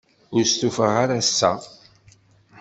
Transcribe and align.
Ur 0.35 0.43
stufaɣ 0.45 0.93
ara 1.03 1.15
ass-a. 1.21 1.51